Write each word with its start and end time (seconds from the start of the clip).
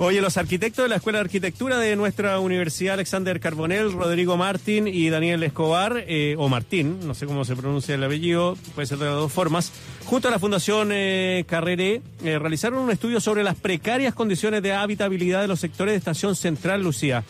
Oye, 0.00 0.20
los 0.20 0.36
arquitectos 0.36 0.84
de 0.84 0.88
la 0.88 0.96
Escuela 0.96 1.18
de 1.18 1.24
Arquitectura 1.24 1.76
de 1.78 1.96
nuestra 1.96 2.38
universidad, 2.38 2.94
Alexander 2.94 3.40
Carbonell, 3.40 3.92
Rodrigo 3.92 4.36
Martín 4.36 4.86
y 4.86 5.10
Daniel 5.10 5.42
Escobar, 5.42 6.04
eh, 6.06 6.36
o 6.38 6.48
Martín, 6.48 7.00
no 7.04 7.14
sé 7.14 7.26
cómo 7.26 7.44
se 7.44 7.56
pronuncia 7.56 7.96
el 7.96 8.04
apellido, 8.04 8.56
puede 8.76 8.86
ser 8.86 8.98
de 8.98 9.06
las 9.06 9.14
dos 9.14 9.32
formas, 9.32 9.72
junto 10.04 10.28
a 10.28 10.30
la 10.30 10.38
Fundación 10.38 10.90
eh, 10.92 11.44
Carreré, 11.48 12.00
eh, 12.22 12.38
realizaron 12.38 12.78
un 12.78 12.92
estudio 12.92 13.20
sobre 13.20 13.42
las 13.42 13.56
precarias 13.56 14.14
condiciones 14.14 14.62
de 14.62 14.72
habitabilidad 14.72 15.40
de 15.40 15.48
los 15.48 15.58
sectores 15.58 15.94
de 15.94 15.98
Estación 15.98 16.36
Central, 16.36 16.80
Lucía. 16.80 17.24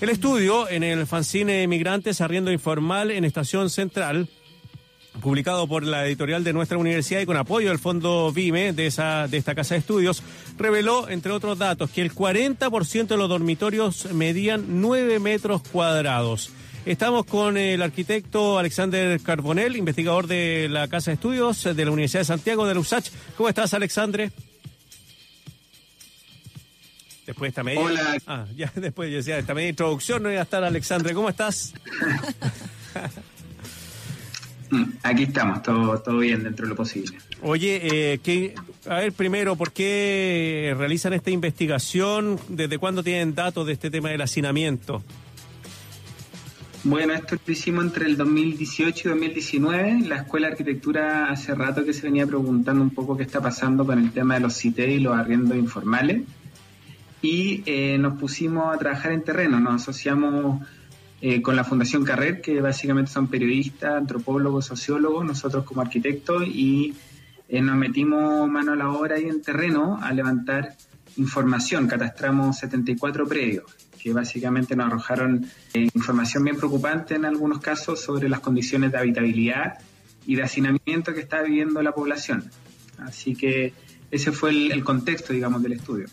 El 0.00 0.08
estudio 0.08 0.70
en 0.70 0.84
el 0.84 1.06
fanzine 1.06 1.66
Migrantes 1.68 2.22
Arriendo 2.22 2.50
Informal 2.50 3.10
en 3.10 3.26
Estación 3.26 3.68
Central 3.68 4.30
publicado 5.20 5.66
por 5.66 5.84
la 5.84 6.06
editorial 6.06 6.44
de 6.44 6.52
nuestra 6.52 6.78
universidad 6.78 7.20
y 7.20 7.26
con 7.26 7.36
apoyo 7.36 7.68
del 7.68 7.78
fondo 7.78 8.32
VIME 8.32 8.72
de, 8.72 8.86
esa, 8.86 9.28
de 9.28 9.36
esta 9.36 9.54
casa 9.54 9.74
de 9.74 9.80
estudios, 9.80 10.22
reveló, 10.58 11.08
entre 11.08 11.32
otros 11.32 11.58
datos, 11.58 11.90
que 11.90 12.02
el 12.02 12.14
40% 12.14 13.06
de 13.06 13.16
los 13.16 13.28
dormitorios 13.28 14.12
medían 14.12 14.80
9 14.80 15.18
metros 15.18 15.62
cuadrados. 15.62 16.50
Estamos 16.84 17.26
con 17.26 17.56
el 17.56 17.82
arquitecto 17.82 18.58
Alexander 18.58 19.20
Carbonell, 19.20 19.76
investigador 19.76 20.28
de 20.28 20.68
la 20.70 20.86
Casa 20.86 21.10
de 21.10 21.16
Estudios 21.16 21.64
de 21.64 21.84
la 21.84 21.90
Universidad 21.90 22.20
de 22.20 22.26
Santiago 22.26 22.66
de 22.66 22.74
la 22.74 22.80
USACH. 22.80 23.10
¿Cómo 23.36 23.48
estás, 23.48 23.74
Alexandre? 23.74 24.30
Después 27.26 27.48
de 27.48 27.48
esta 27.48 27.64
media. 27.64 27.80
Hola. 27.80 28.16
Ah, 28.28 28.46
ya 28.54 28.72
después 28.76 29.10
yo 29.10 29.16
decía, 29.16 29.36
esta 29.36 29.52
media 29.52 29.70
introducción 29.70 30.22
no 30.22 30.30
iba 30.30 30.38
a 30.38 30.44
estar, 30.44 30.62
Alexandre. 30.62 31.12
¿Cómo 31.12 31.28
estás? 31.28 31.74
Mm, 34.70 34.84
Aquí 35.02 35.24
estamos, 35.24 35.62
todo, 35.62 35.98
todo 36.00 36.18
bien 36.18 36.42
dentro 36.42 36.66
de 36.66 36.70
lo 36.70 36.76
posible. 36.76 37.16
Oye, 37.42 37.80
eh, 37.82 38.54
a 38.88 38.96
ver, 38.96 39.12
primero, 39.12 39.56
¿por 39.56 39.72
qué 39.72 40.74
realizan 40.76 41.12
esta 41.12 41.30
investigación? 41.30 42.38
¿Desde 42.48 42.78
cuándo 42.78 43.02
tienen 43.02 43.34
datos 43.34 43.66
de 43.66 43.72
este 43.72 43.90
tema 43.90 44.10
del 44.10 44.22
hacinamiento? 44.22 45.02
Bueno, 46.84 47.14
esto 47.14 47.34
lo 47.44 47.52
hicimos 47.52 47.84
entre 47.84 48.06
el 48.06 48.16
2018 48.16 49.08
y 49.08 49.10
2019. 49.10 50.00
La 50.06 50.18
Escuela 50.18 50.46
de 50.46 50.52
Arquitectura 50.52 51.30
hace 51.30 51.52
rato 51.52 51.84
que 51.84 51.92
se 51.92 52.02
venía 52.02 52.26
preguntando 52.28 52.80
un 52.80 52.90
poco 52.90 53.16
qué 53.16 53.24
está 53.24 53.40
pasando 53.40 53.84
con 53.84 53.98
el 53.98 54.12
tema 54.12 54.34
de 54.34 54.40
los 54.40 54.56
CITE 54.56 54.92
y 54.92 55.00
los 55.00 55.16
arriendos 55.16 55.56
informales. 55.56 56.22
Y 57.22 57.64
eh, 57.66 57.98
nos 57.98 58.18
pusimos 58.20 58.72
a 58.72 58.78
trabajar 58.78 59.10
en 59.10 59.24
terreno, 59.24 59.58
nos 59.58 59.82
asociamos 59.82 60.64
eh, 61.20 61.40
con 61.40 61.56
la 61.56 61.64
Fundación 61.64 62.04
Carrer, 62.04 62.42
que 62.42 62.60
básicamente 62.60 63.10
son 63.10 63.28
periodistas, 63.28 63.94
antropólogos, 63.94 64.66
sociólogos, 64.66 65.24
nosotros 65.24 65.64
como 65.64 65.80
arquitectos, 65.80 66.46
y 66.46 66.94
eh, 67.48 67.62
nos 67.62 67.76
metimos 67.76 68.48
mano 68.48 68.72
a 68.72 68.76
la 68.76 68.90
obra 68.90 69.16
ahí 69.16 69.24
en 69.24 69.40
terreno 69.40 69.98
a 70.02 70.12
levantar 70.12 70.76
información. 71.16 71.86
Catastramos 71.86 72.58
74 72.58 73.26
predios, 73.26 73.64
que 73.98 74.12
básicamente 74.12 74.76
nos 74.76 74.88
arrojaron 74.88 75.46
eh, 75.72 75.88
información 75.94 76.44
bien 76.44 76.56
preocupante 76.56 77.14
en 77.14 77.24
algunos 77.24 77.60
casos 77.60 78.00
sobre 78.00 78.28
las 78.28 78.40
condiciones 78.40 78.92
de 78.92 78.98
habitabilidad 78.98 79.78
y 80.26 80.34
de 80.34 80.42
hacinamiento 80.42 81.14
que 81.14 81.20
está 81.20 81.40
viviendo 81.40 81.80
la 81.82 81.92
población. 81.92 82.44
Así 82.98 83.34
que 83.34 83.72
ese 84.10 84.32
fue 84.32 84.50
el 84.50 84.84
contexto, 84.84 85.32
digamos, 85.32 85.62
del 85.62 85.72
estudio. 85.72 86.08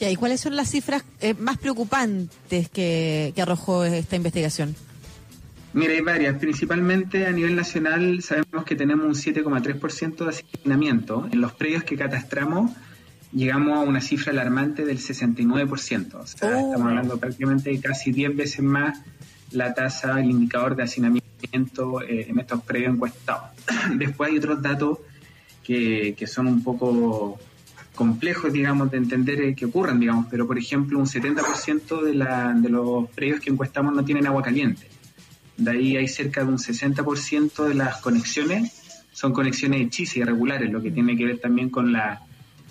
Ya, 0.00 0.10
¿y 0.10 0.16
cuáles 0.16 0.40
son 0.40 0.56
las 0.56 0.70
cifras 0.70 1.04
eh, 1.20 1.34
más 1.34 1.58
preocupantes 1.58 2.70
que, 2.70 3.32
que 3.34 3.42
arrojó 3.42 3.84
esta 3.84 4.16
investigación? 4.16 4.74
Mira, 5.74 5.92
hay 5.92 6.00
varias. 6.00 6.38
Principalmente 6.38 7.26
a 7.26 7.30
nivel 7.32 7.54
nacional 7.54 8.22
sabemos 8.22 8.64
que 8.64 8.74
tenemos 8.74 9.06
un 9.06 9.14
7,3% 9.14 10.24
de 10.24 10.30
hacinamiento. 10.30 11.28
En 11.30 11.40
los 11.42 11.52
predios 11.52 11.84
que 11.84 11.96
catastramos 11.96 12.72
llegamos 13.32 13.76
a 13.76 13.80
una 13.82 14.00
cifra 14.00 14.32
alarmante 14.32 14.84
del 14.84 14.98
69%. 14.98 16.14
O 16.14 16.26
sea, 16.26 16.48
Oh. 16.48 16.58
estamos 16.58 16.88
hablando 16.88 17.18
prácticamente 17.18 17.70
de 17.70 17.80
casi 17.80 18.10
10 18.10 18.34
veces 18.34 18.62
más 18.62 18.98
la 19.52 19.74
tasa, 19.74 20.18
el 20.18 20.30
indicador 20.30 20.76
de 20.76 20.82
hacinamiento 20.84 22.02
eh, 22.02 22.26
en 22.28 22.38
estos 22.40 22.62
predios 22.62 22.94
encuestados. 22.94 23.50
Después 23.96 24.30
hay 24.30 24.38
otros 24.38 24.62
datos 24.62 24.98
que, 25.62 26.14
que 26.16 26.26
son 26.26 26.46
un 26.46 26.64
poco 26.64 27.38
complejos, 28.00 28.50
digamos, 28.50 28.90
de 28.90 28.96
entender 28.96 29.42
eh, 29.42 29.54
que 29.54 29.66
ocurran, 29.66 30.00
digamos, 30.00 30.24
pero 30.30 30.46
por 30.46 30.56
ejemplo 30.56 30.98
un 30.98 31.04
70% 31.04 32.00
de, 32.00 32.14
la, 32.14 32.54
de 32.54 32.70
los 32.70 33.10
predios 33.10 33.40
que 33.40 33.50
encuestamos 33.50 33.92
no 33.94 34.02
tienen 34.02 34.26
agua 34.26 34.42
caliente. 34.42 34.88
De 35.58 35.70
ahí 35.70 35.98
hay 35.98 36.08
cerca 36.08 36.42
de 36.42 36.48
un 36.48 36.56
60% 36.56 37.68
de 37.68 37.74
las 37.74 37.98
conexiones 37.98 38.72
son 39.12 39.34
conexiones 39.34 39.82
hechizas 39.82 40.16
y 40.16 40.20
irregulares, 40.20 40.72
lo 40.72 40.80
que 40.80 40.90
tiene 40.90 41.14
que 41.14 41.26
ver 41.26 41.38
también 41.40 41.68
con, 41.68 41.92
la, 41.92 42.22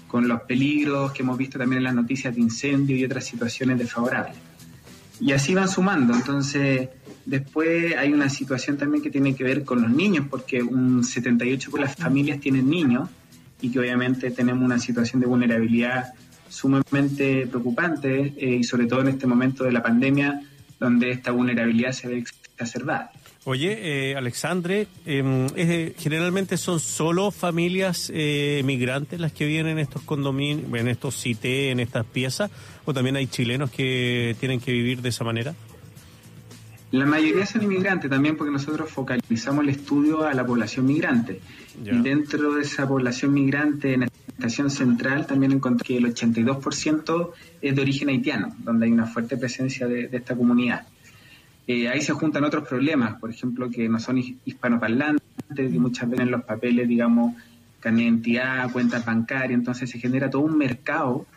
con 0.07 0.27
los 0.27 0.41
peligros 0.41 1.11
que 1.11 1.21
hemos 1.21 1.37
visto 1.37 1.59
también 1.59 1.77
en 1.77 1.83
las 1.83 1.93
noticias 1.93 2.33
de 2.33 2.41
incendio 2.41 2.97
y 2.97 3.05
otras 3.05 3.23
situaciones 3.23 3.77
desfavorables. 3.77 4.35
Y 5.21 5.31
así 5.31 5.53
van 5.53 5.69
sumando. 5.69 6.15
Entonces, 6.15 6.89
después 7.23 7.95
hay 7.95 8.11
una 8.13 8.29
situación 8.29 8.77
también 8.77 9.03
que 9.03 9.11
tiene 9.11 9.35
que 9.35 9.43
ver 9.43 9.63
con 9.63 9.83
los 9.83 9.91
niños, 9.91 10.25
porque 10.27 10.63
un 10.63 11.03
78% 11.03 11.71
de 11.71 11.81
las 11.81 11.95
familias 11.95 12.39
tienen 12.39 12.67
niños 12.67 13.09
y 13.61 13.71
que 13.71 13.79
obviamente 13.79 14.31
tenemos 14.31 14.63
una 14.63 14.79
situación 14.79 15.21
de 15.21 15.27
vulnerabilidad 15.27 16.13
sumamente 16.49 17.47
preocupante 17.47 18.33
eh, 18.37 18.57
y 18.59 18.63
sobre 18.63 18.87
todo 18.87 19.01
en 19.01 19.09
este 19.09 19.27
momento 19.27 19.63
de 19.63 19.71
la 19.71 19.83
pandemia 19.83 20.41
donde 20.79 21.11
esta 21.11 21.31
vulnerabilidad 21.31 21.91
se 21.91 22.07
ve 22.07 22.23
exacerbada. 22.53 23.11
Oye, 23.45 24.11
eh, 24.11 24.15
Alexandre, 24.15 24.87
eh, 25.05 25.47
eh, 25.55 25.93
generalmente 25.97 26.57
son 26.57 26.79
solo 26.79 27.31
familias 27.31 28.11
eh, 28.13 28.61
migrantes 28.65 29.19
las 29.19 29.31
que 29.31 29.45
viven 29.45 29.67
en 29.67 29.79
estos 29.79 30.01
condominios, 30.01 30.71
en 30.73 30.87
estos 30.89 31.15
CIT, 31.15 31.45
en 31.45 31.79
estas 31.79 32.05
piezas, 32.05 32.51
o 32.85 32.93
también 32.93 33.15
hay 33.15 33.27
chilenos 33.27 33.71
que 33.71 34.35
tienen 34.39 34.59
que 34.59 34.73
vivir 34.73 35.01
de 35.01 35.09
esa 35.09 35.23
manera. 35.23 35.55
La 36.91 37.05
mayoría 37.05 37.45
son 37.45 37.61
inmigrantes 37.63 38.09
también 38.09 38.35
porque 38.35 38.51
nosotros 38.51 38.89
focalizamos 38.89 39.63
el 39.63 39.69
estudio 39.69 40.23
a 40.25 40.33
la 40.33 40.45
población 40.45 40.85
migrante. 40.87 41.39
Y 41.85 41.97
dentro 42.01 42.55
de 42.55 42.63
esa 42.63 42.87
población 42.87 43.31
migrante 43.33 43.93
en 43.93 43.99
la 44.01 44.07
estación 44.27 44.69
central 44.71 45.27
también 45.27 45.51
encontré 45.51 45.85
que 45.85 45.97
el 45.97 46.05
82% 46.13 47.31
es 47.61 47.75
de 47.75 47.81
origen 47.81 48.09
haitiano, 48.09 48.55
donde 48.63 48.87
hay 48.87 48.91
una 48.91 49.05
fuerte 49.05 49.37
presencia 49.37 49.87
de, 49.87 50.07
de 50.07 50.17
esta 50.17 50.35
comunidad. 50.35 50.87
Eh, 51.67 51.87
ahí 51.87 52.01
se 52.01 52.13
juntan 52.13 52.43
otros 52.43 52.67
problemas, 52.67 53.19
por 53.19 53.29
ejemplo, 53.29 53.69
que 53.69 53.87
no 53.87 53.99
son 53.99 54.17
his- 54.17 54.35
hispanoparlantes, 54.45 55.21
que 55.55 55.69
muchas 55.79 56.09
veces 56.09 56.25
en 56.25 56.31
los 56.31 56.43
papeles, 56.43 56.87
digamos, 56.87 57.35
carnet 57.79 57.99
de 57.99 58.09
identidad, 58.09 58.71
cuentas 58.71 59.05
bancarias, 59.05 59.51
entonces 59.59 59.89
se 59.89 59.99
genera 59.99 60.29
todo 60.29 60.41
un 60.41 60.57
mercado 60.57 61.27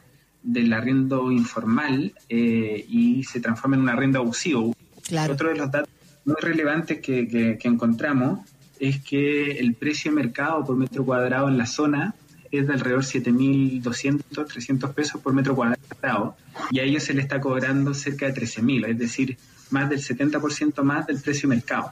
del 0.42 0.72
arriendo 0.72 1.30
informal 1.30 2.14
eh, 2.28 2.84
y 2.88 3.22
se 3.24 3.40
transforma 3.40 3.76
en 3.76 3.82
un 3.82 3.88
arriendo 3.90 4.18
abusivo. 4.20 4.74
Claro. 5.06 5.34
Otro 5.34 5.48
de 5.50 5.56
los 5.56 5.70
datos 5.70 5.88
muy 6.24 6.36
relevantes 6.40 7.00
que, 7.00 7.26
que- 7.28 7.58
que 7.58 7.68
encontramos 7.68 8.40
es 8.78 9.00
que 9.02 9.52
el 9.58 9.74
precio 9.74 10.10
de 10.10 10.16
mercado 10.16 10.64
por 10.64 10.76
metro 10.76 11.04
cuadrado 11.04 11.48
en 11.48 11.58
la 11.58 11.66
zona 11.66 12.14
es 12.50 12.66
de 12.66 12.72
alrededor 12.74 13.02
7.200, 13.04 14.46
300 14.46 14.90
pesos 14.94 15.20
por 15.20 15.32
metro 15.32 15.54
cuadrado 15.54 16.36
y 16.70 16.80
a 16.80 16.82
ellos 16.82 17.02
se 17.02 17.14
le 17.14 17.22
está 17.22 17.40
cobrando 17.40 17.94
cerca 17.94 18.26
de 18.26 18.34
13.000, 18.34 18.86
es 18.90 18.98
decir, 18.98 19.36
más 19.70 19.88
del 19.88 20.00
70% 20.00 20.82
más 20.82 21.06
del 21.06 21.20
precio 21.20 21.48
de 21.48 21.56
mercado. 21.56 21.90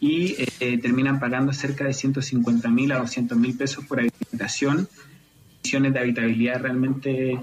Y 0.00 0.34
eh, 0.60 0.78
terminan 0.78 1.20
pagando 1.20 1.52
cerca 1.52 1.84
de 1.84 1.90
150.000 1.92 2.92
a 2.92 3.02
200.000 3.02 3.56
pesos 3.56 3.84
por 3.84 4.00
habitación, 4.00 4.88
condiciones 5.56 5.92
de 5.92 5.98
habitabilidad 6.00 6.60
realmente 6.60 7.38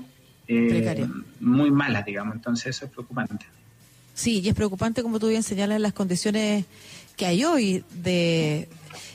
eh, 0.48 1.08
muy 1.40 1.72
malas, 1.72 2.06
digamos, 2.06 2.36
entonces 2.36 2.76
eso 2.76 2.86
es 2.86 2.92
preocupante. 2.92 3.46
Sí, 4.20 4.42
y 4.44 4.50
es 4.50 4.54
preocupante, 4.54 5.02
como 5.02 5.18
tú 5.18 5.30
bien 5.30 5.44
señalas, 5.44 5.80
las 5.80 5.94
condiciones 5.94 6.66
que 7.16 7.26
hay 7.26 7.46
hoy 7.46 7.86
de, 8.04 8.68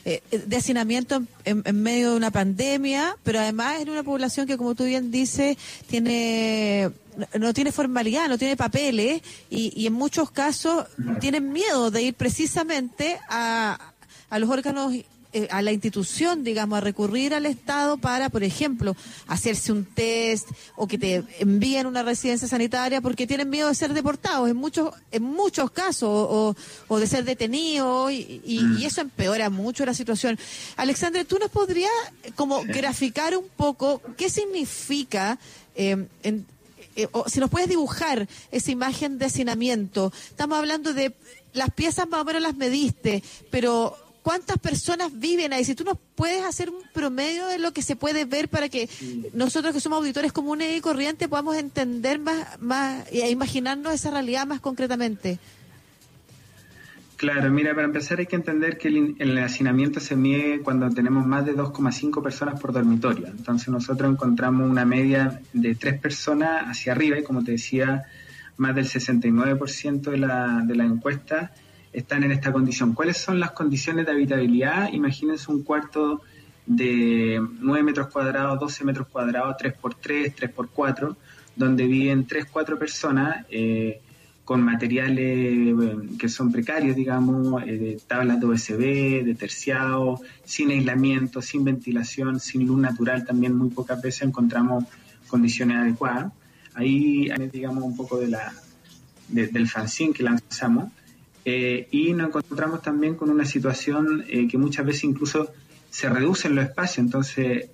eh, 0.06 0.22
de 0.47 0.56
hacinamiento 0.56 1.22
en, 1.44 1.62
en- 1.66 1.82
medio 1.82 2.12
de 2.12 2.16
una 2.16 2.31
pandemia, 2.31 3.14
pero 3.22 3.38
además 3.41 3.81
en 3.82 3.91
una 3.91 4.03
población 4.03 4.47
que, 4.47 4.56
como 4.56 4.75
tú 4.75 4.84
bien 4.84 5.10
dices, 5.10 5.59
tiene 5.88 6.91
no- 7.19 7.26
no 7.38 7.53
tiene 7.53 7.70
formalidad, 7.70 8.28
no 8.31 8.38
tiene 8.38 8.56
papeles 8.56 9.20
y, 9.50 9.73
y 9.78 9.87
en 9.87 9.93
muchos 9.93 10.31
casos 10.31 10.87
tienen 11.20 11.52
miedo 11.52 11.90
de 11.90 12.00
ir 12.02 12.14
precisamente 12.14 13.19
a, 13.28 13.93
a 14.31 14.38
los 14.38 14.49
órganos 14.49 14.94
eh, 15.34 15.48
a 15.50 15.60
la 15.60 15.72
institución, 15.72 16.42
digamos, 16.44 16.78
a 16.78 16.81
recurrir 16.81 17.34
al 17.34 17.44
Estado 17.44 17.98
para, 17.98 18.31
por 18.31 18.42
ejemplo, 18.44 18.96
hacerse 19.26 19.72
un 19.72 19.84
test 19.84 20.48
o 20.76 20.86
que 20.86 20.96
te 20.96 21.22
envíen 21.40 21.86
una 21.86 22.02
residencia 22.02 22.48
sanitaria 22.48 23.00
porque 23.02 23.26
tienen 23.26 23.50
miedo 23.50 23.69
de 23.69 23.75
ser 23.75 23.92
deportados 23.92 24.48
en 24.48 24.56
muchos 24.56 24.94
en 25.10 25.22
muchos 25.25 25.70
casos 25.70 26.08
o, 26.10 26.56
o 26.88 26.98
de 26.98 27.06
ser 27.06 27.25
detenidos 27.25 28.10
y, 28.12 28.40
y- 28.44 28.76
y 28.78 28.84
eso 28.86 29.00
empeora 29.02 29.50
mucho 29.50 29.84
la 29.84 29.92
situación. 29.94 30.38
Alexandre, 30.76 31.25
¿tú 31.25 31.38
nos 31.38 31.50
podrías 31.50 31.90
eh, 32.22 32.32
como 32.34 32.62
graficar 32.64 33.37
un 33.37 33.46
poco 33.56 34.00
qué 34.16 34.30
significa 34.30 35.38
eh, 35.76 36.06
en- 36.22 36.46
eh, 36.96 37.08
o 37.10 37.28
si 37.28 37.40
nos 37.40 37.50
puedes 37.50 37.69
dibujar 37.69 38.28
esa 38.52 38.70
imagen 38.70 39.19
de 39.19 39.26
hacinamiento? 39.26 40.12
Estamos 40.30 40.58
hablando 40.58 40.94
de 40.94 41.12
las 41.52 41.70
piezas 41.70 42.08
más 42.08 42.20
o 42.20 42.25
menos 42.25 42.40
las 42.42 42.54
mediste, 42.56 43.22
pero 43.50 43.96
¿cuántas 44.25 44.59
personas 44.59 45.17
viven 45.21 45.53
ahí? 45.53 45.65
Si 45.65 45.75
tú 45.75 45.85
nos 45.85 45.99
puedes 46.15 46.43
hacer 46.44 46.71
un 46.71 46.82
promedio 46.94 47.47
de 47.47 47.59
lo 47.59 47.73
que 47.73 47.82
se 47.82 47.94
puede 47.94 48.25
ver 48.25 48.49
para 48.49 48.71
que 48.71 48.88
nosotros 49.35 49.75
que 49.75 49.81
somos 49.81 49.99
auditores 49.99 50.32
comunes 50.32 50.76
y 50.76 50.81
corrientes 50.81 51.29
podamos 51.29 51.56
entender 51.56 52.19
más, 52.19 52.59
más 52.59 53.06
e 53.12 53.31
imaginarnos 53.31 53.93
esa 53.93 54.11
realidad 54.11 54.47
más 54.47 54.61
concretamente. 54.61 55.38
Claro, 57.17 57.50
mira, 57.50 57.75
para 57.75 57.87
empezar 57.87 58.19
hay 58.19 58.26
que 58.26 58.37
entender 58.37 58.79
que 58.79 58.88
el, 58.88 59.38
hacinamiento 59.38 60.00
se 60.00 60.17
mide 60.17 60.61
cuando 60.61 60.88
tenemos 60.91 61.26
más 61.26 61.44
de 61.44 61.55
2,5 61.55 62.23
personas 62.23 62.59
por 62.59 62.73
dormitorio. 62.73 63.26
Entonces 63.26 63.69
nosotros 63.69 64.11
encontramos 64.11 64.69
una 64.69 64.87
media 64.87 65.41
de 65.53 65.75
tres 65.75 66.00
personas 66.00 66.65
hacia 66.67 66.93
arriba 66.93 67.19
y 67.19 67.23
como 67.23 67.44
te 67.44 67.53
decía, 67.53 68.05
más 68.56 68.75
del 68.75 68.87
69% 68.87 70.00
de 70.00 70.17
la, 70.17 70.62
de 70.67 70.75
la 70.75 70.85
encuesta 70.85 71.53
están 71.94 72.25
en 72.25 72.32
esta 72.32 72.52
condición. 72.52 72.93
¿Cuáles 72.93 73.17
son 73.17 73.41
las 73.41 73.52
condiciones 73.52 74.05
de 74.05 74.12
habitabilidad? 74.12 74.93
Imagínense 74.93 75.50
un 75.50 75.62
cuarto 75.62 76.20
de 76.67 77.41
9 77.61 77.82
metros 77.82 78.08
cuadrados, 78.08 78.58
12 78.61 78.85
metros 78.85 79.08
cuadrados, 79.08 79.56
3x3, 79.56 80.35
3x4, 80.35 81.17
donde 81.56 81.87
viven 81.87 82.26
3, 82.26 82.46
4 82.50 82.79
personas. 82.79 83.46
Eh, 83.49 84.00
con 84.44 84.62
materiales 84.62 85.75
que 86.19 86.29
son 86.29 86.52
precarios, 86.52 86.94
digamos, 86.94 87.62
eh, 87.62 87.79
de 87.79 88.00
tablas 88.06 88.38
de 88.38 88.47
USB, 88.47 89.25
de 89.25 89.35
terciado, 89.35 90.20
sin 90.44 90.70
aislamiento, 90.70 91.40
sin 91.40 91.64
ventilación, 91.64 92.38
sin 92.40 92.67
luz 92.67 92.79
natural, 92.79 93.25
también 93.25 93.56
muy 93.56 93.70
pocas 93.70 94.02
veces 94.02 94.23
encontramos 94.23 94.85
condiciones 95.29 95.79
adecuadas. 95.79 96.31
Ahí, 96.75 97.29
digamos, 97.50 97.85
un 97.85 97.97
poco 97.97 98.19
de 98.19 98.29
la, 98.29 98.52
del 99.29 99.69
fanzine 99.69 100.12
que 100.12 100.23
lanzamos. 100.23 100.90
Eh, 101.44 101.88
y 101.91 102.12
nos 102.14 102.29
encontramos 102.29 102.81
también 102.82 103.17
con 103.17 103.31
una 103.31 103.44
situación 103.44 104.25
eh, 104.29 104.49
que 104.49 104.56
muchas 104.56 104.87
veces 104.87 105.05
incluso 105.05 105.52
se 105.91 106.08
reducen 106.08 106.55
los 106.55 106.64
espacios, 106.64 106.99
entonces 106.99 107.69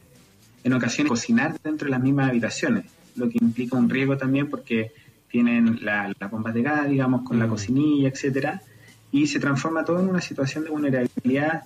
en 0.64 0.72
ocasiones 0.72 1.08
cocinar 1.08 1.58
dentro 1.62 1.86
de 1.86 1.92
las 1.92 2.02
mismas 2.02 2.28
habitaciones, 2.28 2.84
lo 3.16 3.28
que 3.28 3.38
implica 3.40 3.76
un 3.76 3.88
riesgo 3.88 4.16
también 4.16 4.50
porque 4.50 4.92
tienen 5.30 5.78
la, 5.82 6.12
la 6.18 6.26
bomba 6.26 6.50
de 6.52 6.62
gas, 6.62 6.88
digamos, 6.88 7.22
con 7.22 7.38
la 7.38 7.46
mm. 7.46 7.50
cocinilla, 7.50 8.08
etcétera, 8.08 8.60
y 9.12 9.26
se 9.26 9.38
transforma 9.38 9.84
todo 9.84 10.00
en 10.00 10.08
una 10.08 10.20
situación 10.20 10.64
de 10.64 10.70
vulnerabilidad 10.70 11.64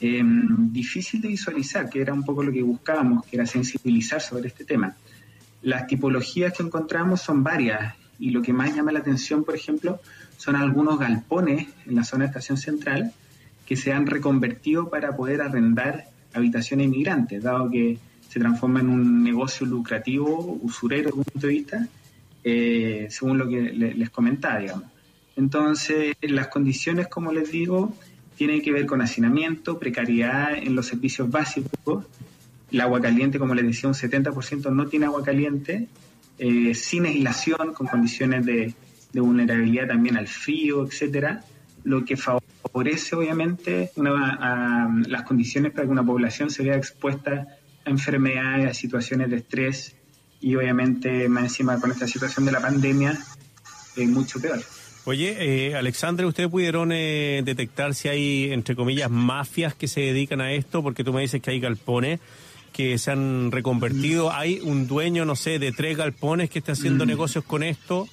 em, 0.00 0.72
difícil 0.72 1.20
de 1.20 1.28
visualizar, 1.28 1.90
que 1.90 2.00
era 2.00 2.14
un 2.14 2.24
poco 2.24 2.42
lo 2.42 2.52
que 2.52 2.62
buscábamos, 2.62 3.26
que 3.26 3.36
era 3.36 3.46
sensibilizar 3.46 4.20
sobre 4.20 4.48
este 4.48 4.64
tema. 4.64 4.96
Las 5.62 5.86
tipologías 5.86 6.56
que 6.56 6.62
encontramos 6.62 7.20
son 7.20 7.42
varias 7.42 7.94
y 8.20 8.30
lo 8.30 8.42
que 8.42 8.52
más 8.52 8.76
llama 8.76 8.92
la 8.92 9.00
atención, 9.00 9.44
por 9.44 9.54
ejemplo, 9.56 10.00
son 10.36 10.54
algunos 10.54 10.98
galpones 10.98 11.68
en 11.86 11.96
la 11.96 12.04
zona 12.04 12.24
de 12.24 12.28
estación 12.28 12.58
central 12.58 13.12
que 13.66 13.76
se 13.76 13.92
han 13.92 14.06
reconvertido 14.06 14.90
para 14.90 15.16
poder 15.16 15.40
arrendar 15.40 16.06
habitaciones 16.34 16.86
inmigrantes, 16.86 17.42
dado 17.42 17.70
que 17.70 17.98
se 18.28 18.38
transforma 18.38 18.80
en 18.80 18.88
un 18.88 19.24
negocio 19.24 19.66
lucrativo, 19.66 20.58
usurero 20.62 21.08
desde 21.08 21.18
un 21.18 21.24
punto 21.24 21.46
de 21.46 21.52
vista, 21.52 21.88
eh, 22.44 23.06
según 23.10 23.38
lo 23.38 23.48
que 23.48 23.60
les 23.60 24.10
comentaba, 24.10 24.58
digamos. 24.60 24.84
Entonces, 25.36 26.16
las 26.20 26.48
condiciones, 26.48 27.08
como 27.08 27.32
les 27.32 27.50
digo, 27.50 27.94
tienen 28.36 28.62
que 28.62 28.72
ver 28.72 28.86
con 28.86 29.02
hacinamiento, 29.02 29.78
precariedad 29.78 30.54
en 30.54 30.74
los 30.74 30.86
servicios 30.86 31.30
básicos, 31.30 32.06
el 32.70 32.80
agua 32.80 33.00
caliente, 33.00 33.38
como 33.38 33.54
les 33.54 33.66
decía, 33.66 33.88
un 33.88 33.94
70% 33.94 34.70
no 34.72 34.86
tiene 34.86 35.06
agua 35.06 35.22
caliente, 35.24 35.88
eh, 36.42 36.74
sin 36.74 37.04
aislación, 37.04 37.74
con 37.74 37.86
condiciones 37.86 38.46
de, 38.46 38.74
vulnerabilidad 39.12 39.88
también 39.88 40.16
al 40.16 40.26
frío, 40.26 40.86
etcétera, 40.86 41.44
lo 41.84 42.02
que 42.04 42.16
favorece 42.16 43.14
obviamente 43.14 43.90
las 43.96 45.22
condiciones 45.24 45.72
para 45.72 45.84
que 45.84 45.90
una 45.90 46.04
población 46.04 46.48
se 46.48 46.62
vea 46.62 46.76
expuesta 46.76 47.46
a 47.84 47.90
enfermedades, 47.90 48.70
a 48.70 48.72
situaciones 48.72 49.28
de 49.28 49.36
estrés 49.36 49.96
y 50.40 50.54
obviamente 50.54 51.28
más 51.28 51.44
encima 51.44 51.78
con 51.78 51.90
esta 51.90 52.06
situación 52.06 52.46
de 52.46 52.52
la 52.52 52.60
pandemia 52.60 53.18
es 53.96 54.08
mucho 54.08 54.40
peor. 54.40 54.60
Oye, 55.04 55.36
eh, 55.40 55.74
Alexandre, 55.74 56.24
¿ustedes 56.24 56.48
pudieron 56.48 56.90
eh, 56.92 57.42
detectar 57.44 57.94
si 57.94 58.08
hay, 58.08 58.52
entre 58.52 58.76
comillas, 58.76 59.10
mafias 59.10 59.74
que 59.74 59.88
se 59.88 60.00
dedican 60.00 60.40
a 60.40 60.52
esto? 60.52 60.82
Porque 60.82 61.04
tú 61.04 61.12
me 61.12 61.20
dices 61.20 61.42
que 61.42 61.50
hay 61.50 61.60
galpones 61.60 62.20
que 62.72 62.98
se 62.98 63.10
han 63.10 63.50
reconvertido. 63.52 64.32
¿Hay 64.32 64.60
un 64.60 64.86
dueño, 64.86 65.24
no 65.24 65.36
sé, 65.36 65.58
de 65.58 65.72
tres 65.72 65.96
galpones 65.96 66.50
que 66.50 66.58
está 66.58 66.72
haciendo 66.72 67.04
mm. 67.04 67.08
negocios 67.08 67.44
con 67.44 67.62
esto? 67.62 68.08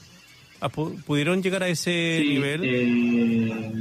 Ah, 0.60 0.70
¿Pudieron 0.70 1.44
llegar 1.44 1.64
a 1.64 1.68
ese 1.68 2.20
nivel? 2.26 2.62
Eh, 2.64 3.74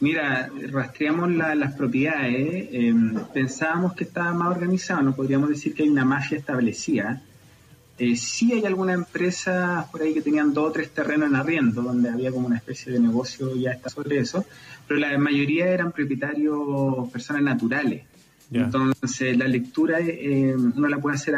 mira, 0.00 0.50
rastreamos 0.70 1.30
las 1.30 1.74
propiedades, 1.74 2.68
em, 2.72 3.14
pensábamos 3.34 3.94
que 3.94 4.04
estaba 4.04 4.32
más 4.32 4.48
organizado, 4.48 5.02
no 5.02 5.14
podríamos 5.14 5.50
decir 5.50 5.74
que 5.74 5.82
hay 5.82 5.90
una 5.90 6.04
mafia 6.04 6.38
establecida, 6.38 7.22
eh, 7.98 8.16
sí 8.16 8.50
hay 8.54 8.64
alguna 8.64 8.94
empresa 8.94 9.86
por 9.92 10.00
ahí 10.00 10.14
que 10.14 10.22
tenían 10.22 10.54
dos 10.54 10.70
o 10.70 10.72
tres 10.72 10.88
terrenos 10.88 11.28
en 11.28 11.36
arriendo, 11.36 11.82
donde 11.82 12.08
había 12.08 12.30
como 12.30 12.46
una 12.46 12.56
especie 12.56 12.92
de 12.92 12.98
negocio 12.98 13.54
ya 13.54 13.72
está 13.72 13.90
sobre 13.90 14.18
eso, 14.18 14.46
pero 14.88 14.98
la 14.98 15.18
mayoría 15.18 15.66
eran 15.66 15.92
propietarios, 15.92 17.10
personas 17.12 17.42
naturales. 17.42 18.04
Entonces, 18.52 19.36
la 19.36 19.46
lectura 19.46 20.00
eh, 20.00 20.54
uno 20.56 20.88
la 20.88 20.98
puede 20.98 21.16
hacer 21.16 21.36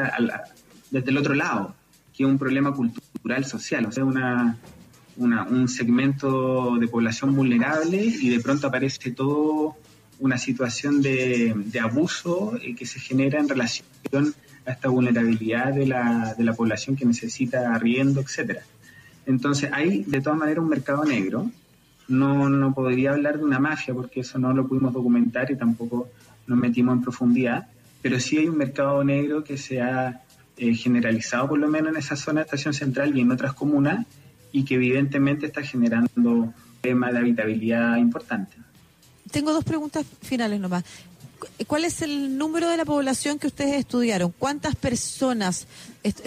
desde 0.91 1.11
el 1.11 1.19
otro 1.19 1.35
lado, 1.35 1.75
que 2.17 2.25
es 2.25 2.29
un 2.29 2.38
problema 2.38 2.75
cultural, 2.75 3.44
social, 3.44 3.87
o 3.87 3.93
sea, 3.93 4.05
una, 4.05 4.59
un 5.17 5.69
segmento 5.69 6.76
de 6.79 6.88
población 6.88 7.35
vulnerable 7.35 8.03
y 8.03 8.31
de 8.31 8.41
pronto 8.41 8.67
aparece 8.67 9.11
todo 9.11 9.76
una 10.20 10.38
situación 10.38 11.03
de, 11.03 11.53
de 11.56 11.81
abuso 11.81 12.56
eh, 12.62 12.75
que 12.75 12.87
se 12.87 13.00
genera 13.00 13.41
en 13.41 13.49
relación 13.49 14.35
a 14.64 14.70
esta 14.73 14.88
vulnerabilidad 14.88 15.73
de 15.75 15.87
la, 15.87 16.35
de 16.38 16.44
la 16.44 16.55
población 16.55 16.97
que 16.97 17.05
necesita 17.05 17.75
arriendo, 17.75 18.20
etcétera. 18.20 18.62
Entonces 19.26 19.70
hay 19.73 20.05
de 20.05 20.20
todas 20.20 20.38
maneras 20.38 20.62
un 20.62 20.70
mercado 20.70 21.05
negro. 21.05 21.50
No, 22.08 22.49
no 22.49 22.75
podría 22.75 23.12
hablar 23.12 23.38
de 23.38 23.44
una 23.44 23.58
mafia 23.58 23.94
porque 23.94 24.20
eso 24.20 24.38
no 24.38 24.52
lo 24.52 24.66
pudimos 24.66 24.93
documentar 24.93 25.50
y 25.50 25.56
tampoco 25.56 26.08
nos 26.46 26.58
metimos 26.58 26.96
en 26.96 27.02
profundidad, 27.02 27.69
pero 28.00 28.19
sí 28.19 28.38
hay 28.38 28.49
un 28.49 28.56
mercado 28.58 29.02
negro 29.04 29.44
que 29.44 29.56
se 29.56 29.81
ha 29.81 30.22
eh, 30.56 30.75
generalizado 30.75 31.49
por 31.49 31.58
lo 31.58 31.69
menos 31.69 31.93
en 31.93 31.99
esa 31.99 32.16
zona 32.16 32.40
de 32.40 32.44
estación 32.44 32.75
central 32.75 33.16
y 33.16 33.20
en 33.20 33.31
otras 33.31 33.54
comunas 33.54 34.06
y 34.50 34.64
que 34.64 34.75
evidentemente 34.75 35.46
está 35.46 35.62
generando 35.62 36.52
temas 36.81 37.12
de 37.12 37.19
habitabilidad 37.19 37.96
importante. 37.96 38.56
Tengo 39.31 39.52
dos 39.52 39.64
preguntas 39.64 40.04
finales 40.20 40.60
nomás. 40.60 40.84
¿Cuál 41.67 41.85
es 41.85 42.03
el 42.03 42.37
número 42.39 42.69
de 42.69 42.77
la 42.77 42.85
población 42.85 43.39
que 43.39 43.47
ustedes 43.47 43.75
estudiaron? 43.75 44.33
¿Cuántas 44.39 44.77
personas 44.77 45.67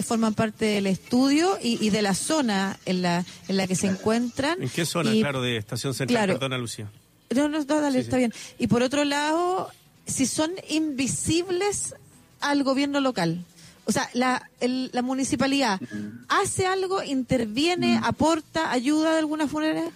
forman 0.04 0.34
parte 0.34 0.64
del 0.64 0.86
estudio 0.86 1.58
y, 1.62 1.90
de 1.90 2.02
la 2.02 2.14
zona 2.14 2.78
en 2.84 3.02
la, 3.02 3.24
en 3.48 3.56
la 3.56 3.66
que 3.66 3.74
se 3.74 3.86
encuentran? 3.86 4.62
¿En 4.62 4.68
qué 4.68 4.84
zona, 4.84 5.12
claro, 5.12 5.42
de 5.42 5.56
Estación 5.56 5.94
Central? 5.94 6.28
Perdona, 6.28 6.58
Lucía. 6.58 6.90
No, 7.34 7.48
no, 7.48 7.64
dale, 7.64 7.98
está 7.98 8.16
bien. 8.16 8.32
Y 8.58 8.66
por 8.68 8.82
otro 8.82 9.04
lado, 9.04 9.70
si 10.06 10.26
son 10.26 10.52
invisibles 10.68 11.94
al 12.40 12.62
gobierno 12.62 13.00
local. 13.00 13.44
O 13.84 13.92
sea, 13.92 14.10
la, 14.14 14.50
la 14.60 15.02
municipalidad 15.02 15.80
hace 16.28 16.66
algo, 16.66 17.02
interviene, 17.04 18.00
mm. 18.00 18.04
aporta, 18.04 18.72
ayuda 18.72 19.12
de 19.12 19.18
alguna 19.20 19.46
manera. 19.46 19.90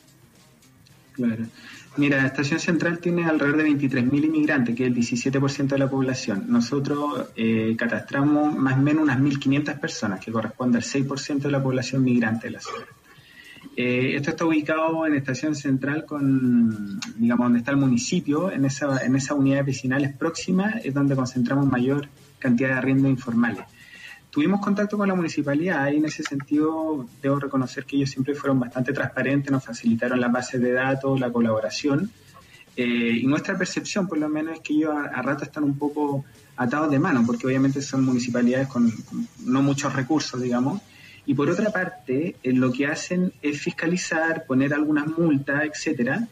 Claro. 1.15 1.47
Mira, 1.97 2.25
Estación 2.25 2.61
Central 2.61 2.99
tiene 3.01 3.27
alrededor 3.27 3.59
de 3.59 3.71
23.000 3.71 4.25
inmigrantes, 4.25 4.77
que 4.77 4.85
es 4.85 4.89
el 4.89 4.97
17% 4.97 5.69
de 5.69 5.79
la 5.79 5.91
población. 5.91 6.45
Nosotros 6.49 7.31
eh, 7.37 7.75
catastramos 7.77 8.57
más 8.57 8.75
o 8.75 8.81
menos 8.81 9.03
unas 9.03 9.19
1.500 9.19 9.79
personas, 9.81 10.21
que 10.21 10.31
corresponde 10.31 10.79
al 10.79 10.85
6% 10.85 11.41
de 11.41 11.51
la 11.51 11.63
población 11.63 12.05
migrante 12.05 12.47
de 12.47 12.53
la 12.53 12.61
ciudad. 12.61 12.87
Eh, 13.77 14.15
esto 14.15 14.31
está 14.31 14.45
ubicado 14.45 15.05
en 15.07 15.15
Estación 15.15 15.55
Central, 15.55 16.05
con, 16.05 17.01
digamos, 17.17 17.47
donde 17.47 17.59
está 17.59 17.73
el 17.73 17.77
municipio, 17.77 18.51
en 18.51 18.65
esa, 18.65 19.05
en 19.05 19.17
esa 19.17 19.35
unidad 19.35 19.65
vecinales 19.65 20.15
próxima 20.17 20.81
es 20.85 20.95
donde 20.95 21.17
concentramos 21.17 21.67
mayor 21.67 22.09
cantidad 22.39 22.71
de 22.71 22.75
arriendos 22.75 23.11
informales. 23.11 23.65
Tuvimos 24.31 24.61
contacto 24.61 24.97
con 24.97 25.09
la 25.09 25.15
municipalidad 25.15 25.91
y 25.91 25.97
en 25.97 26.05
ese 26.05 26.23
sentido 26.23 27.05
debo 27.21 27.41
reconocer 27.41 27.85
que 27.85 27.97
ellos 27.97 28.11
siempre 28.11 28.35
fueron 28.37 28.61
bastante 28.61 28.93
transparentes, 28.93 29.51
nos 29.51 29.65
facilitaron 29.65 30.21
las 30.21 30.31
bases 30.31 30.61
de 30.61 30.73
datos, 30.73 31.19
la 31.19 31.33
colaboración. 31.33 32.11
Eh, 32.77 33.19
y 33.23 33.27
nuestra 33.27 33.59
percepción, 33.59 34.07
por 34.07 34.19
lo 34.19 34.29
menos, 34.29 34.55
es 34.55 34.61
que 34.61 34.75
ellos 34.75 34.95
a, 34.95 35.21
rato 35.21 35.43
están 35.43 35.65
un 35.65 35.77
poco 35.77 36.25
atados 36.57 36.93
de 36.93 37.01
mano, 37.01 37.25
porque 37.27 37.49
obviamente 37.49 37.83
son 37.83 38.05
municipalidades 38.05 38.69
con, 38.69 38.93
no 39.45 39.63
muchos 39.63 39.93
recursos, 39.93 40.41
digamos. 40.41 40.81
Y 41.27 41.35
por 41.35 41.51
otra 41.51 41.71
parte, 41.71 42.37
eh, 42.41 42.53
lo 42.53 42.73
que 42.73 42.87
hacen 42.87 43.33
es 43.43 43.61
fiscalizar, 43.61 44.45
poner 44.47 44.73
algunas 44.73 45.09
multas, 45.09 45.65
etcétera. 45.65 46.29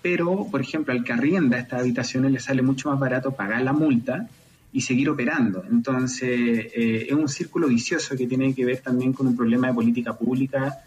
Pero, 0.00 0.46
por 0.50 0.62
ejemplo, 0.62 0.94
al 0.94 1.04
que 1.04 1.12
arrienda 1.12 1.58
estas 1.58 1.80
habitaciones 1.80 2.32
le 2.32 2.40
sale 2.40 2.62
mucho 2.62 2.88
más 2.88 2.98
barato 2.98 3.32
pagar 3.32 3.60
la 3.60 3.74
multa 3.74 4.28
y 4.72 4.80
seguir 4.80 5.10
operando. 5.10 5.64
Entonces, 5.70 6.30
eh, 6.30 7.06
es 7.08 7.12
un 7.12 7.28
círculo 7.28 7.68
vicioso 7.68 8.16
que 8.16 8.26
tiene 8.26 8.54
que 8.54 8.64
ver 8.64 8.78
también 8.78 9.12
con 9.12 9.26
un 9.26 9.36
problema 9.36 9.68
de 9.68 9.74
política 9.74 10.16
pública 10.16 10.78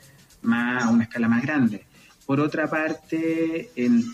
más, 0.41 0.83
a 0.83 0.89
una 0.89 1.03
escala 1.03 1.27
más 1.27 1.43
grande. 1.43 1.85
Por 2.25 2.39
otra 2.39 2.67
parte, 2.67 3.69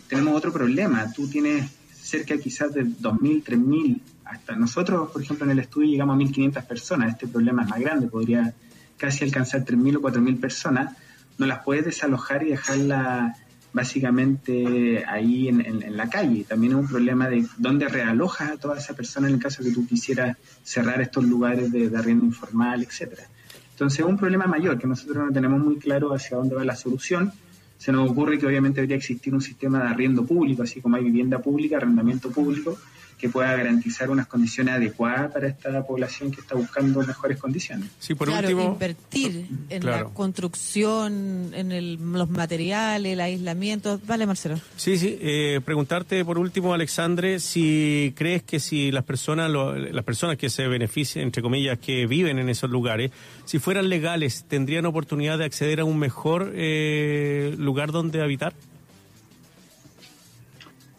tenemos 0.08 0.36
otro 0.36 0.52
problema. 0.52 1.12
Tú 1.14 1.30
tienes 1.30 1.72
cerca 1.94 2.38
quizás 2.38 2.74
de 2.74 2.84
2.000, 2.84 3.44
3.000, 3.44 4.02
hasta 4.26 4.56
nosotros, 4.56 5.12
por 5.12 5.22
ejemplo, 5.22 5.46
en 5.46 5.52
el 5.52 5.60
estudio 5.60 5.90
llegamos 5.90 6.16
a 6.16 6.20
1.500 6.20 6.66
personas, 6.66 7.10
este 7.14 7.28
problema 7.28 7.64
es 7.64 7.70
más 7.70 7.80
grande, 7.80 8.08
podría 8.08 8.54
casi 8.98 9.24
alcanzar 9.24 9.64
3.000 9.66 9.98
o 9.98 10.02
4.000 10.02 10.40
personas, 10.40 10.96
no 11.38 11.46
las 11.46 11.64
puedes 11.64 11.86
desalojar 11.86 12.44
y 12.44 12.50
dejarla 12.50 13.36
básicamente 13.74 15.04
ahí 15.08 15.48
en, 15.48 15.98
la 15.98 16.10
calle. 16.10 16.44
También 16.44 16.74
es 16.74 16.80
un 16.80 16.88
problema 16.88 17.30
de 17.30 17.46
dónde 17.58 17.88
realojas 17.88 18.52
a 18.52 18.58
toda 18.58 18.78
esa 18.78 18.96
persona 18.96 19.28
en 19.28 19.36
el 19.36 19.40
caso 19.40 19.64
que 19.64 19.72
tú 19.72 19.88
quisieras 19.88 20.38
cerrar 20.64 21.02
estos 21.02 21.24
lugares 21.24 21.72
de, 21.72 21.90
de 21.90 21.98
arriendo 21.98 22.26
informal, 22.26 22.84
etcétera. 22.84 23.24
Entonces 23.72 24.00
es 24.00 24.06
un 24.06 24.18
problema 24.18 24.46
mayor 24.46 24.78
que 24.78 24.88
nosotros 24.88 25.26
no 25.26 25.32
tenemos 25.32 25.60
muy 25.60 25.78
claro 25.78 26.14
hacia 26.14 26.38
dónde 26.38 26.56
va 26.56 26.64
la 26.64 26.76
solución. 26.76 27.32
Se 27.78 27.92
nos 27.92 28.12
ocurre 28.12 28.38
que 28.38 28.46
obviamente 28.46 28.76
debería 28.76 28.98
existir 28.98 29.34
un 29.34 29.42
sistema 29.42 29.80
de 29.80 29.90
arriendo 29.90 30.24
público, 30.24 30.64
así 30.64 30.82
como 30.82 30.98
hay 30.98 31.04
vivienda 31.04 31.40
pública, 31.40 31.78
arrendamiento 31.78 32.30
público, 32.30 32.78
que 33.22 33.30
pueda 33.30 33.56
garantizar 33.56 34.10
unas 34.10 34.26
condiciones 34.26 34.74
adecuadas 34.74 35.32
para 35.32 35.48
esta 35.48 35.86
población 35.86 36.32
que 36.32 36.42
está 36.42 36.56
buscando 36.56 37.04
mejores 37.04 37.38
condiciones. 37.38 37.88
Sí, 38.00 38.16
por 38.16 38.28
claro, 38.28 38.50
invertir 38.50 39.46
en 39.70 39.86
la 39.86 40.06
construcción, 40.06 41.52
en 41.54 42.14
los 42.14 42.30
materiales, 42.32 43.14
el 43.14 43.22
aislamiento. 43.22 44.02
Vale, 44.08 44.26
Marcelo. 44.26 44.60
Sí, 44.76 44.98
sí. 44.98 45.20
Eh, 45.22 45.62
preguntarte 45.64 46.26
por 46.26 46.40
último, 46.40 46.74
Alexandre, 46.74 47.40
si 47.40 48.12
crees 48.18 48.42
que 48.42 48.60
si 48.60 48.92
las 48.92 49.04
personas, 49.04 49.52
las 49.52 50.04
personas 50.04 50.38
que 50.38 50.50
se 50.50 50.68
benefician, 50.68 51.26
entre 51.26 51.44
comillas, 51.44 51.78
que 51.78 52.08
viven 52.08 52.40
en 52.40 52.50
esos 52.50 52.72
lugares, 52.72 53.12
si 53.46 53.60
fueran 53.60 53.88
legales, 53.88 54.46
tendrían 54.48 54.88
oportunidad 54.88 55.38
de 55.38 55.46
acceder 55.46 55.80
a 55.80 55.86
un 55.86 56.00
mejor 56.00 56.54
eh, 56.56 57.54
lugar 57.60 57.92
donde 57.92 58.24
habitar 58.24 58.54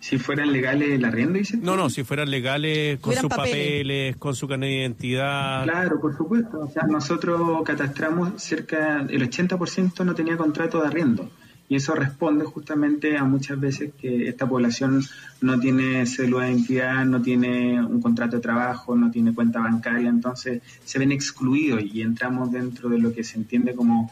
si 0.02 0.18
fueran 0.18 0.52
legales 0.52 0.90
el 0.90 1.04
arriendo, 1.04 1.38
dice. 1.38 1.56
No, 1.58 1.76
no, 1.76 1.88
si 1.88 2.02
fueran 2.02 2.28
legales 2.28 2.98
con 2.98 3.14
sus 3.14 3.30
papeles. 3.30 4.16
con 4.16 4.34
su 4.34 4.48
carnet 4.48 4.68
de 4.68 4.76
identidad. 4.78 5.62
Claro, 5.62 6.00
por 6.00 6.16
supuesto. 6.16 6.58
O 6.58 6.68
sea, 6.68 6.82
nosotros 6.88 7.62
catastramos 7.64 8.42
cerca, 8.42 9.06
el 9.08 9.30
80% 9.30 10.04
no 10.04 10.12
tenía 10.12 10.36
contrato 10.36 10.80
de 10.80 10.88
arriendo. 10.88 11.30
Y 11.68 11.76
eso 11.76 11.94
responde 11.94 12.44
justamente 12.44 13.16
a 13.16 13.22
muchas 13.22 13.60
veces 13.60 13.92
que 13.94 14.28
esta 14.28 14.44
población 14.48 15.04
no 15.40 15.60
tiene 15.60 16.04
célula 16.04 16.46
de 16.46 16.50
identidad, 16.50 17.04
no 17.04 17.22
tiene 17.22 17.80
un 17.80 18.02
contrato 18.02 18.36
de 18.36 18.42
trabajo, 18.42 18.96
no 18.96 19.08
tiene 19.08 19.32
cuenta 19.32 19.60
bancaria, 19.60 20.08
entonces 20.08 20.62
se 20.84 20.98
ven 20.98 21.12
excluidos 21.12 21.80
y 21.80 22.02
entramos 22.02 22.50
dentro 22.50 22.88
de 22.88 22.98
lo 22.98 23.14
que 23.14 23.22
se 23.22 23.38
entiende 23.38 23.76
como 23.76 24.10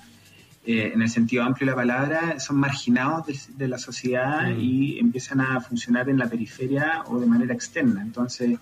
eh, 0.67 0.93
en 0.95 1.01
el 1.01 1.09
sentido 1.09 1.43
amplio 1.43 1.67
de 1.67 1.71
la 1.73 1.77
palabra, 1.77 2.39
son 2.39 2.57
marginados 2.57 3.49
de, 3.57 3.69
la 3.69 3.79
sociedad 3.79 4.51
mm. 4.51 4.61
y 4.61 4.99
empiezan 4.99 5.41
a 5.41 5.61
funcionar 5.61 6.09
en 6.11 6.19
la 6.19 6.29
periferia 6.29 7.03
o 7.07 7.19
de 7.19 7.27
manera 7.27 7.55
externa. 7.55 8.03
Entonces, 8.03 8.59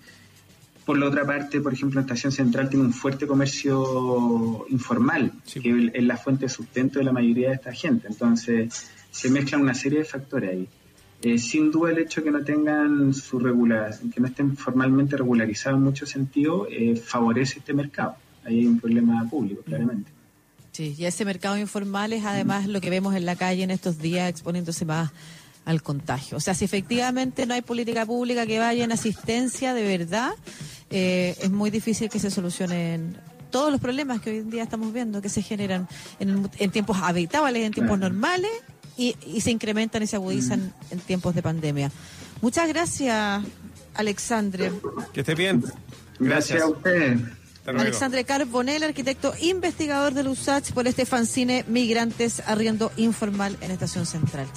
por 0.87 0.97
la 0.97 1.07
otra 1.07 1.27
parte, 1.27 1.61
por 1.61 1.73
ejemplo, 1.73 2.01
la 2.01 2.07
Estación 2.07 2.33
Central 2.33 2.71
tiene 2.71 2.85
un 2.87 2.93
fuerte 2.93 3.27
comercio 3.27 4.65
informal, 4.71 5.33
que 5.53 5.91
es 5.93 6.05
la 6.05 6.17
fuente 6.17 6.47
de 6.47 6.49
sustento 6.49 6.99
de 6.99 7.05
la 7.05 7.13
mayoría 7.13 7.49
de 7.49 7.57
esta 7.57 7.73
gente. 7.73 8.07
Entonces, 8.09 8.91
se 9.11 9.29
mezclan 9.29 9.63
una 9.63 9.75
serie 9.75 9.99
de 9.99 10.05
factores 10.05 10.51
ahí. 10.51 10.69
Eh, 11.21 11.37
sin 11.37 11.73
duda 11.73 11.91
el 11.91 11.99
hecho 11.99 12.21
de 12.21 12.27
que 12.27 12.31
no 12.31 12.45
tengan 12.45 13.13
su 13.13 13.41
regular, 13.41 13.93
que 14.15 14.21
no 14.21 14.29
estén 14.29 14.57
formalmente 14.57 15.17
regularizados 15.17 15.79
en 15.79 15.85
muchos 15.85 16.09
sentidos, 16.09 16.69
eh, 16.71 16.95
favorece 16.95 17.59
este 17.59 17.75
mercado. 17.75 18.15
Ahí 18.45 18.61
hay 18.61 18.67
un 18.67 18.79
problema 18.79 19.29
público, 19.29 19.63
claramente. 19.63 20.18
Sí, 20.79 20.95
y 20.97 21.07
ese 21.07 21.25
mercado 21.25 21.59
informal 21.59 22.13
es 22.13 22.25
además 22.25 22.69
lo 22.69 22.81
que 22.81 22.89
vemos 22.89 23.17
en 23.17 23.27
la 23.27 23.35
calle 23.35 23.65
en 23.65 23.73
estos 23.73 23.99
días 23.99 24.31
exponiéndose 24.31 24.85
más 24.85 25.11
al 25.65 25.83
contagio. 25.83 26.37
O 26.37 26.41
sea, 26.41 26.55
si 26.55 26.65
efectivamente 26.65 27.47
no 27.47 27.55
hay 27.55 27.63
política 27.63 28.07
pública 28.07 28.47
que 28.47 28.61
vaya 28.61 28.85
en 28.85 28.93
asistencia 28.93 29.75
de 29.75 29.83
verdad, 29.83 30.31
eh, 30.91 31.37
es 31.43 31.51
muy 31.51 31.71
difícil 31.71 32.09
que 32.09 32.21
se 32.21 32.31
solucionen 32.31 33.17
todos 33.51 33.73
los 33.73 33.81
problemas 33.81 34.21
que 34.21 34.31
hoy 34.31 34.37
en 34.37 34.51
día 34.51 34.63
estamos 34.63 34.93
viendo, 34.93 35.21
que 35.21 35.29
se 35.29 35.43
generan 35.43 35.89
en, 36.21 36.71
tiempos 36.71 36.99
habitables, 37.03 37.65
en 37.65 37.73
tiempos 37.73 37.99
normales, 37.99 38.53
y, 38.97 39.17
se 39.41 39.51
incrementan 39.51 40.05
y 40.05 40.07
se 40.07 40.15
agudizan 40.15 40.61
mm. 40.61 40.93
en 40.93 40.99
tiempos 41.01 41.35
de 41.35 41.43
pandemia. 41.43 41.91
Muchas 42.41 42.69
gracias, 42.69 43.43
Alexandre. 43.95 44.71
Que 45.13 45.23
esté 45.23 45.35
bien. 45.35 45.61
Gracias, 46.21 46.61
gracias 46.61 46.63
a 46.63 46.69
usted. 46.69 47.19
Alexandre 47.77 48.25
Carbonell, 48.25 48.83
arquitecto 48.83 49.35
investigador 49.41 50.15
del 50.15 50.29
USACH 50.29 50.73
por 50.73 50.87
este 50.87 51.05
fanzine 51.05 51.65
Migrantes 51.67 52.43
Arriendo 52.47 52.93
Informal 52.97 53.57
en 53.61 53.71
Estación 53.71 54.07
Central. 54.07 54.47